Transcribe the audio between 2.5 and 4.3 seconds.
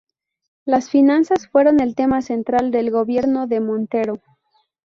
del gobierno de Montero.